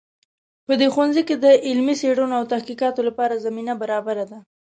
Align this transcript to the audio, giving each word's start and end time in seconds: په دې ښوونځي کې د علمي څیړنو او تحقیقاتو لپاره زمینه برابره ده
په 0.65 0.73
دې 0.79 0.87
ښوونځي 0.93 1.21
کې 1.27 1.35
د 1.43 1.45
علمي 1.67 1.95
څیړنو 2.01 2.33
او 2.39 2.43
تحقیقاتو 2.53 3.01
لپاره 3.09 3.41
زمینه 3.45 3.73
برابره 3.81 4.25
ده 4.31 4.39